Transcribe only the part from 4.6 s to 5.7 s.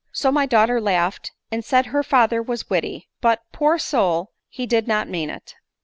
did not mean it.